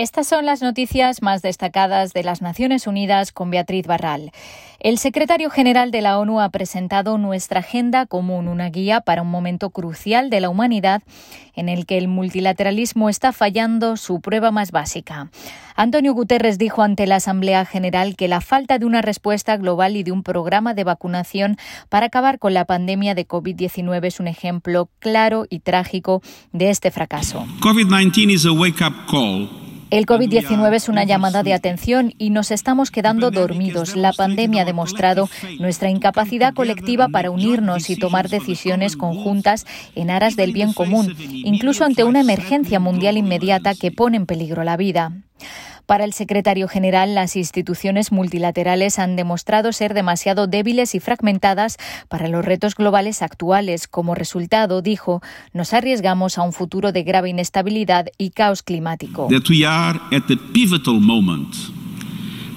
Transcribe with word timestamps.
Estas 0.00 0.28
son 0.28 0.46
las 0.46 0.62
noticias 0.62 1.22
más 1.22 1.42
destacadas 1.42 2.12
de 2.12 2.22
las 2.22 2.40
Naciones 2.40 2.86
Unidas 2.86 3.32
con 3.32 3.50
Beatriz 3.50 3.84
Barral. 3.84 4.30
El 4.78 4.96
secretario 4.96 5.50
general 5.50 5.90
de 5.90 6.02
la 6.02 6.20
ONU 6.20 6.40
ha 6.40 6.50
presentado 6.50 7.18
nuestra 7.18 7.58
agenda 7.58 8.06
común, 8.06 8.46
una 8.46 8.70
guía 8.70 9.00
para 9.00 9.22
un 9.22 9.28
momento 9.28 9.70
crucial 9.70 10.30
de 10.30 10.38
la 10.38 10.50
humanidad 10.50 11.02
en 11.56 11.68
el 11.68 11.84
que 11.84 11.98
el 11.98 12.06
multilateralismo 12.06 13.08
está 13.08 13.32
fallando 13.32 13.96
su 13.96 14.20
prueba 14.20 14.52
más 14.52 14.70
básica. 14.70 15.32
Antonio 15.74 16.14
Guterres 16.14 16.58
dijo 16.58 16.82
ante 16.82 17.08
la 17.08 17.16
Asamblea 17.16 17.64
General 17.64 18.14
que 18.14 18.28
la 18.28 18.40
falta 18.40 18.78
de 18.78 18.86
una 18.86 19.02
respuesta 19.02 19.56
global 19.56 19.96
y 19.96 20.04
de 20.04 20.12
un 20.12 20.22
programa 20.22 20.74
de 20.74 20.84
vacunación 20.84 21.56
para 21.88 22.06
acabar 22.06 22.38
con 22.38 22.54
la 22.54 22.66
pandemia 22.66 23.16
de 23.16 23.26
COVID-19 23.26 24.06
es 24.06 24.20
un 24.20 24.28
ejemplo 24.28 24.88
claro 25.00 25.46
y 25.50 25.58
trágico 25.58 26.22
de 26.52 26.70
este 26.70 26.92
fracaso. 26.92 27.44
COVID-19 27.62 28.30
is 28.30 28.46
a 28.46 28.52
wake-up 28.52 28.94
call 29.10 29.67
el 29.90 30.06
COVID-19 30.06 30.74
es 30.74 30.88
una 30.88 31.04
llamada 31.04 31.42
de 31.42 31.54
atención 31.54 32.12
y 32.18 32.30
nos 32.30 32.50
estamos 32.50 32.90
quedando 32.90 33.30
dormidos. 33.30 33.96
La 33.96 34.12
pandemia 34.12 34.62
ha 34.62 34.64
demostrado 34.64 35.28
nuestra 35.58 35.90
incapacidad 35.90 36.54
colectiva 36.54 37.08
para 37.08 37.30
unirnos 37.30 37.88
y 37.90 37.96
tomar 37.96 38.28
decisiones 38.28 38.96
conjuntas 38.96 39.66
en 39.94 40.10
aras 40.10 40.36
del 40.36 40.52
bien 40.52 40.72
común, 40.72 41.14
incluso 41.18 41.84
ante 41.84 42.04
una 42.04 42.20
emergencia 42.20 42.80
mundial 42.80 43.16
inmediata 43.16 43.74
que 43.74 43.90
pone 43.90 44.16
en 44.16 44.26
peligro 44.26 44.64
la 44.64 44.76
vida. 44.76 45.12
Para 45.88 46.04
el 46.04 46.12
secretario 46.12 46.68
general, 46.68 47.14
las 47.14 47.34
instituciones 47.34 48.12
multilaterales 48.12 48.98
han 48.98 49.16
demostrado 49.16 49.72
ser 49.72 49.94
demasiado 49.94 50.46
débiles 50.46 50.94
y 50.94 51.00
fragmentadas 51.00 51.78
para 52.08 52.28
los 52.28 52.44
retos 52.44 52.74
globales 52.74 53.22
actuales. 53.22 53.88
Como 53.88 54.14
resultado, 54.14 54.82
dijo, 54.82 55.22
nos 55.54 55.72
arriesgamos 55.72 56.36
a 56.36 56.42
un 56.42 56.52
futuro 56.52 56.92
de 56.92 57.04
grave 57.04 57.30
inestabilidad 57.30 58.08
y 58.18 58.32
caos 58.32 58.62
climático. 58.62 59.28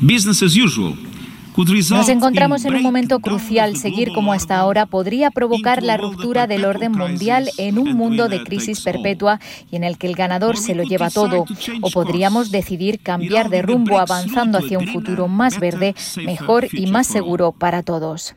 Business 0.02 0.42
as 0.42 0.58
usual 0.58 1.11
nos 1.58 2.10
encontramos 2.10 2.66
en 2.66 2.76
un 2.76 2.84
momento 2.84 3.20
crucial. 3.20 3.76
Seguir 3.76 4.12
como 4.14 4.34
hasta 4.34 4.58
ahora 4.58 4.86
podría 4.86 5.32
provocar 5.32 5.84
la 5.84 5.98
ruptura 5.98 6.48
del 6.48 6.66
orden 6.66 6.92
mundial 6.94 7.50
en 7.58 7.78
un 7.78 7.94
mundo 7.94 8.30
de 8.30 8.44
crisis 8.44 8.82
perpetua 8.82 9.40
y 9.70 9.76
en 9.76 9.84
el 9.84 9.98
que 9.98 10.08
el 10.08 10.16
ganador 10.16 10.58
se 10.58 10.76
lo 10.76 10.84
lleva 10.84 11.10
todo. 11.10 11.46
O 11.82 11.90
podríamos 11.92 12.52
decidir 12.52 13.00
cambiar 13.00 13.50
de 13.50 13.62
rumbo 13.62 14.00
avanzando 14.00 14.58
hacia 14.58 14.80
un 14.80 14.88
futuro 14.88 15.28
más 15.28 15.60
verde, 15.60 15.96
mejor 16.18 16.68
y 16.72 16.88
más 16.88 17.08
seguro 17.08 17.52
para 17.52 17.84
todos. 17.84 18.36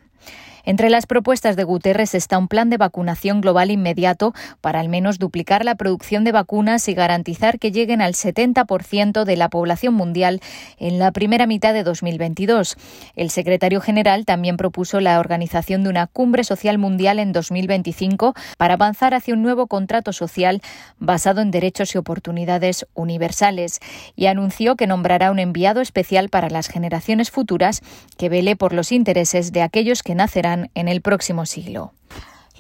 Entre 0.67 0.89
las 0.89 1.07
propuestas 1.07 1.57
de 1.57 1.65
Guterres 1.65 2.15
está 2.15 2.39
un 2.39 2.49
plan 2.49 2.71
de 2.71 2.79
vacunación 2.79 3.43
global 3.43 3.71
inmediato 3.71 4.33
para 4.63 4.81
al 4.81 4.89
menos 4.89 5.19
duplicar 5.19 5.65
la 5.65 5.75
producción 5.75 6.25
de 6.25 6.33
vacunas 6.33 6.89
y 6.89 6.95
garantizar 6.95 7.59
que 7.59 7.71
lleguen 7.71 8.01
al 8.01 8.15
70% 8.15 9.25
de 9.25 9.37
la 9.37 9.51
población 9.51 9.93
mundial 9.93 10.41
en 10.79 10.99
la 10.99 11.13
primera 11.13 11.47
mitad 11.47 11.75
de 11.75 11.83
2022. 11.83 12.77
El 13.15 13.31
secretario 13.31 13.83
general 13.83 14.25
también 14.25 14.57
propuso 14.57 15.01
la 15.01 15.21
organización 15.21 15.83
de 15.85 15.91
una 15.91 16.07
cumbre 16.07 16.45
social 16.45 16.79
mundial 16.79 17.19
en 17.19 17.33
2025 17.33 18.35
para 18.57 18.75
avanzar 18.75 19.13
hacia 19.13 19.35
un 19.35 19.43
nuevo 19.43 19.67
contrato 19.67 20.13
social 20.13 20.63
basado 20.99 21.43
en 21.43 21.51
derechos 21.51 21.95
y 21.95 21.99
oportunidades 21.99 22.87
universales 22.95 23.81
y 24.17 24.27
anunció 24.27 24.77
que 24.77 24.87
nombrará 24.87 25.31
un 25.31 25.39
enviado 25.39 25.83
especial 25.83 26.31
para 26.31 26.49
las 26.49 26.69
generaciones 26.69 27.31
futuras 27.31 27.83
que 28.17 28.31
vele 28.31 28.57
por 28.57 28.73
los 28.73 28.93
intereses 28.93 29.53
de 29.53 29.61
aquellos 29.61 30.03
que 30.03 30.15
nacerán 30.15 30.54
en 30.75 30.89
el 30.89 31.01
próximo 31.01 31.47
siglo. 31.47 31.93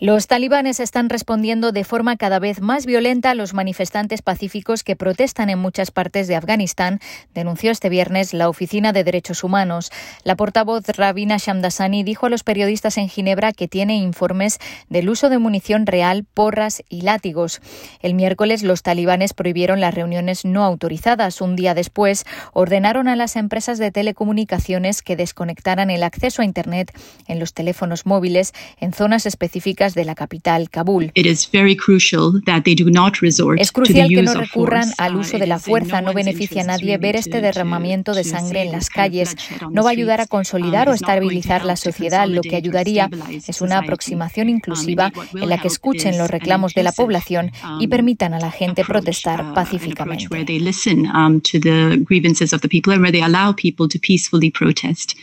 Los 0.00 0.26
talibanes 0.26 0.80
están 0.80 1.08
respondiendo 1.08 1.70
de 1.70 1.84
forma 1.84 2.16
cada 2.16 2.40
vez 2.40 2.60
más 2.60 2.84
violenta 2.84 3.30
a 3.30 3.34
los 3.36 3.54
manifestantes 3.54 4.22
pacíficos 4.22 4.82
que 4.82 4.96
protestan 4.96 5.50
en 5.50 5.60
muchas 5.60 5.92
partes 5.92 6.26
de 6.26 6.34
Afganistán, 6.34 6.98
denunció 7.32 7.70
este 7.70 7.90
viernes 7.90 8.34
la 8.34 8.48
Oficina 8.48 8.92
de 8.92 9.04
Derechos 9.04 9.44
Humanos. 9.44 9.92
La 10.24 10.34
portavoz 10.34 10.84
Rabina 10.88 11.36
Shamdasani 11.36 12.02
dijo 12.02 12.26
a 12.26 12.28
los 12.28 12.42
periodistas 12.42 12.98
en 12.98 13.08
Ginebra 13.08 13.52
que 13.52 13.68
tiene 13.68 13.94
informes 13.94 14.58
del 14.88 15.08
uso 15.08 15.28
de 15.28 15.38
munición 15.38 15.86
real, 15.86 16.24
porras 16.24 16.82
y 16.88 17.02
látigos. 17.02 17.60
El 18.02 18.14
miércoles 18.14 18.64
los 18.64 18.82
talibanes 18.82 19.32
prohibieron 19.32 19.80
las 19.80 19.94
reuniones 19.94 20.44
no 20.44 20.64
autorizadas. 20.64 21.40
Un 21.40 21.54
día 21.54 21.72
después 21.72 22.24
ordenaron 22.52 23.06
a 23.06 23.14
las 23.14 23.36
empresas 23.36 23.78
de 23.78 23.92
telecomunicaciones 23.92 25.02
que 25.02 25.14
desconectaran 25.14 25.88
el 25.90 26.02
acceso 26.02 26.42
a 26.42 26.44
Internet 26.44 26.90
en 27.28 27.38
los 27.38 27.54
teléfonos 27.54 28.06
móviles 28.06 28.54
en 28.80 28.92
zonas 28.92 29.24
específicas 29.24 29.83
de 29.92 30.06
la 30.06 30.14
capital, 30.14 30.70
Kabul. 30.70 31.12
Es 31.14 31.46
crucial 33.72 34.08
que 34.08 34.22
no 34.22 34.32
recurran 34.32 34.88
al 34.96 35.16
uso 35.16 35.38
de 35.38 35.46
la 35.46 35.58
fuerza. 35.58 36.00
No 36.00 36.14
beneficia 36.14 36.62
a 36.62 36.64
nadie 36.64 36.96
ver 36.96 37.16
este 37.16 37.42
derramamiento 37.42 38.14
de 38.14 38.24
sangre 38.24 38.62
en 38.62 38.72
las 38.72 38.88
calles. 38.88 39.36
No 39.70 39.82
va 39.82 39.90
a 39.90 39.92
ayudar 39.92 40.22
a 40.22 40.26
consolidar 40.26 40.88
o 40.88 40.94
estabilizar 40.94 41.66
la 41.66 41.76
sociedad. 41.76 42.26
Lo 42.26 42.40
que 42.40 42.56
ayudaría 42.56 43.10
es 43.46 43.60
una 43.60 43.78
aproximación 43.78 44.48
inclusiva 44.48 45.12
en 45.34 45.48
la 45.48 45.58
que 45.58 45.68
escuchen 45.68 46.16
los 46.16 46.30
reclamos 46.30 46.72
de 46.72 46.82
la 46.82 46.92
población 46.92 47.50
y 47.80 47.88
permitan 47.88 48.32
a 48.32 48.38
la 48.38 48.50
gente 48.50 48.84
protestar 48.84 49.52
pacíficamente. 49.52 50.28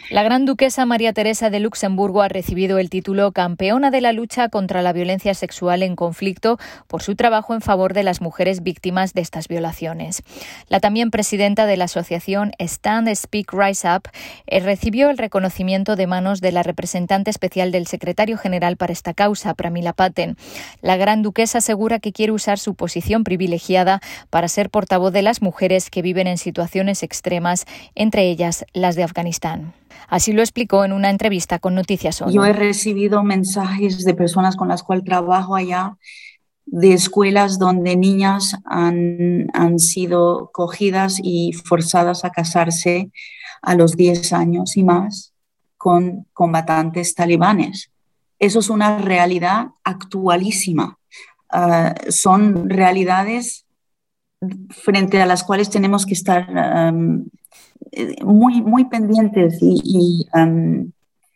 La 0.10 0.24
gran 0.24 0.46
duquesa 0.46 0.86
María 0.86 1.14
Teresa 1.14 1.50
de 1.50 1.60
Luxemburgo 1.60 2.22
ha 2.22 2.28
recibido 2.28 2.78
el 2.78 2.90
título 2.90 3.32
Campeona 3.32 3.92
de 3.92 4.02
la 4.02 4.12
lucha 4.12 4.50
contra 4.52 4.84
la 4.84 4.94
violencia 4.94 5.34
sexual 5.34 5.82
en 5.82 5.96
conflicto 5.96 6.60
por 6.88 7.02
su 7.02 7.16
trabajo 7.16 7.56
en 7.56 7.62
favor 7.62 7.96
de 7.96 8.04
las 8.04 8.22
mujeres 8.22 8.62
víctimas 8.62 9.16
de 9.16 9.22
estas 9.22 9.48
violaciones. 9.48 10.22
La 10.68 10.80
también 10.80 11.10
presidenta 11.10 11.66
de 11.66 11.78
la 11.78 11.86
asociación 11.86 12.52
Stand 12.60 13.14
Speak 13.16 13.52
Rise 13.52 13.88
Up 13.88 14.10
eh, 14.46 14.60
recibió 14.60 15.10
el 15.10 15.18
reconocimiento 15.18 15.96
de 15.96 16.06
manos 16.06 16.42
de 16.42 16.52
la 16.52 16.62
representante 16.62 17.32
especial 17.32 17.72
del 17.72 17.88
secretario 17.88 18.38
general 18.38 18.78
para 18.78 18.94
esta 18.94 19.14
causa, 19.14 19.54
Pramila 19.54 19.94
Paten. 19.94 20.38
La 20.82 20.98
gran 20.98 21.24
duquesa 21.24 21.60
asegura 21.60 22.00
que 22.00 22.12
quiere 22.12 22.32
usar 22.32 22.60
su 22.60 22.76
posición 22.76 23.24
privilegiada 23.24 24.02
para 24.30 24.48
ser 24.48 24.70
portavoz 24.70 25.14
de 25.14 25.22
las 25.22 25.42
mujeres 25.42 25.90
que 25.90 26.02
viven 26.02 26.28
en 26.28 26.38
situaciones 26.38 27.04
extremas, 27.04 27.66
entre 27.96 28.30
ellas 28.30 28.66
las 28.74 28.96
de 28.96 29.04
Afganistán. 29.04 29.74
Así 30.08 30.34
lo 30.34 30.42
explicó 30.42 30.84
en 30.84 30.92
una 30.92 31.10
entrevista 31.10 31.60
con 31.60 31.76
Noticias 31.76 32.24
Yo 32.32 32.46
he 32.46 32.54
recibido 32.54 33.24
mensajes 33.24 34.04
de 34.04 34.14
personas 34.14 34.41
con 34.56 34.68
las 34.68 34.84
cuales 34.84 35.06
trabajo 35.06 35.56
allá, 35.56 35.98
de 36.66 36.94
escuelas 36.94 37.60
donde 37.60 37.96
niñas 37.96 38.56
han, 38.66 39.48
han 39.54 39.80
sido 39.80 40.52
cogidas 40.54 41.20
y 41.22 41.54
forzadas 41.54 42.24
a 42.24 42.30
casarse 42.30 43.12
a 43.62 43.76
los 43.76 43.96
10 43.98 44.34
años 44.34 44.78
y 44.78 44.84
más 44.84 45.34
con 45.78 46.28
combatantes 46.34 47.16
talibanes. 47.16 47.92
Eso 48.40 48.60
es 48.60 48.70
una 48.70 49.00
realidad 49.00 49.68
actualísima. 49.84 50.98
Ah, 51.50 51.96
son 52.10 52.70
realidades 52.70 53.66
frente 54.70 55.22
a 55.22 55.26
las 55.26 55.44
cuales 55.44 55.70
tenemos 55.70 56.06
que 56.06 56.14
estar 56.14 56.48
eh, 57.92 58.24
muy, 58.24 58.62
muy 58.62 58.86
pendientes 58.86 59.58
y, 59.62 60.26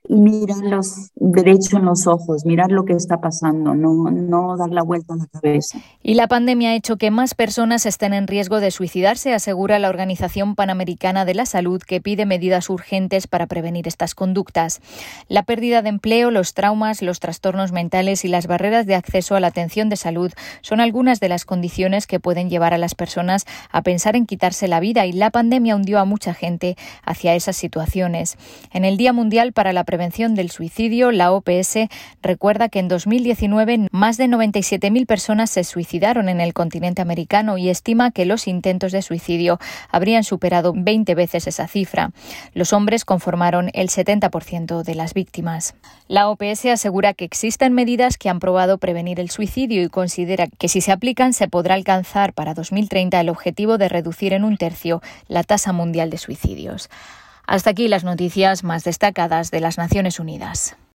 y 0.07 0.15
mirar 0.15 0.57
los 0.57 1.11
derechos 1.31 1.73
en 1.73 1.85
los 1.85 2.07
ojos, 2.07 2.45
mirar 2.45 2.71
lo 2.71 2.85
que 2.85 2.93
está 2.93 3.17
pasando, 3.17 3.73
no, 3.73 4.11
no 4.11 4.57
dar 4.57 4.69
la 4.69 4.83
vuelta 4.83 5.13
a 5.13 5.17
la 5.17 5.27
cabeza. 5.27 5.79
Y 6.03 6.13
la 6.13 6.27
pandemia 6.27 6.69
ha 6.69 6.75
hecho 6.75 6.97
que 6.97 7.09
más 7.11 7.33
personas 7.33 7.85
estén 7.85 8.13
en 8.13 8.27
riesgo 8.27 8.59
de 8.59 8.71
suicidarse, 8.71 9.33
asegura 9.33 9.79
la 9.79 9.89
Organización 9.89 10.55
Panamericana 10.55 11.25
de 11.25 11.33
la 11.33 11.45
Salud, 11.45 11.81
que 11.81 12.01
pide 12.01 12.25
medidas 12.25 12.69
urgentes 12.69 13.27
para 13.27 13.47
prevenir 13.47 13.87
estas 13.87 14.13
conductas. 14.13 14.81
La 15.27 15.43
pérdida 15.43 15.81
de 15.81 15.89
empleo, 15.89 16.31
los 16.31 16.53
traumas, 16.53 17.01
los 17.01 17.19
trastornos 17.19 17.71
mentales 17.71 18.23
y 18.23 18.27
las 18.27 18.47
barreras 18.47 18.85
de 18.85 18.95
acceso 18.95 19.35
a 19.35 19.39
la 19.39 19.47
atención 19.47 19.89
de 19.89 19.95
salud 19.95 20.31
son 20.61 20.79
algunas 20.79 21.19
de 21.19 21.29
las 21.29 21.45
condiciones 21.45 22.07
que 22.07 22.19
pueden 22.19 22.49
llevar 22.49 22.73
a 22.73 22.77
las 22.77 22.93
personas 22.93 23.45
a 23.71 23.81
pensar 23.81 24.15
en 24.15 24.25
quitarse 24.25 24.67
la 24.67 24.79
vida 24.79 25.05
y 25.05 25.11
la 25.11 25.31
pandemia 25.31 25.75
hundió 25.75 25.99
a 25.99 26.05
mucha 26.05 26.33
gente 26.33 26.75
hacia 27.03 27.35
esas 27.35 27.55
situaciones. 27.55 28.37
En 28.71 28.85
el 28.85 28.97
Día 28.97 29.13
Mundial 29.13 29.53
para 29.53 29.73
la 29.73 29.83
Prevención 29.83 30.35
del 30.35 30.51
Suicidio, 30.51 31.11
la 31.15 31.31
OPS 31.31 31.87
recuerda 32.21 32.69
que 32.69 32.79
en 32.79 32.87
2019 32.87 33.87
más 33.91 34.17
de 34.17 34.25
97.000 34.25 35.05
personas 35.05 35.49
se 35.49 35.63
suicidaron 35.63 36.29
en 36.29 36.41
el 36.41 36.53
continente 36.53 37.01
americano 37.01 37.57
y 37.57 37.69
estima 37.69 38.11
que 38.11 38.25
los 38.25 38.47
intentos 38.47 38.91
de 38.91 39.01
suicidio 39.01 39.59
habrían 39.89 40.23
superado 40.23 40.73
20 40.75 41.15
veces 41.15 41.47
esa 41.47 41.67
cifra. 41.67 42.11
Los 42.53 42.73
hombres 42.73 43.05
conformaron 43.05 43.69
el 43.73 43.89
70% 43.89 44.83
de 44.83 44.95
las 44.95 45.13
víctimas. 45.13 45.75
La 46.07 46.29
OPS 46.29 46.65
asegura 46.65 47.13
que 47.13 47.25
existen 47.25 47.73
medidas 47.73 48.17
que 48.17 48.29
han 48.29 48.39
probado 48.39 48.77
prevenir 48.77 49.19
el 49.19 49.29
suicidio 49.29 49.81
y 49.81 49.89
considera 49.89 50.47
que 50.47 50.67
si 50.67 50.81
se 50.81 50.91
aplican 50.91 51.33
se 51.33 51.47
podrá 51.47 51.75
alcanzar 51.75 52.33
para 52.33 52.53
2030 52.53 53.19
el 53.19 53.29
objetivo 53.29 53.77
de 53.77 53.89
reducir 53.89 54.33
en 54.33 54.43
un 54.43 54.57
tercio 54.57 55.01
la 55.27 55.43
tasa 55.43 55.73
mundial 55.73 56.09
de 56.09 56.17
suicidios. 56.17 56.89
Hasta 57.47 57.69
aquí 57.69 57.87
las 57.87 58.03
noticias 58.03 58.63
más 58.63 58.83
destacadas 58.83 59.51
de 59.51 59.61
las 59.61 59.77
Naciones 59.77 60.19
Unidas. 60.19 60.75